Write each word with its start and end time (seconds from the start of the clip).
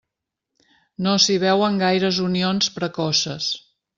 No 1.07 1.13
s'hi 1.25 1.35
veuen 1.43 1.77
gaires 1.83 2.19
unions 2.31 2.73
precoces. 2.81 3.53